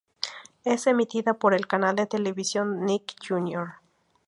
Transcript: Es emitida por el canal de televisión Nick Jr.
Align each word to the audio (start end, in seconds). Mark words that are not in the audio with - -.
Es 0.63 0.87
emitida 0.87 1.35
por 1.35 1.53
el 1.53 1.67
canal 1.67 1.95
de 1.95 2.07
televisión 2.07 2.85
Nick 2.87 3.13
Jr. 3.29 3.73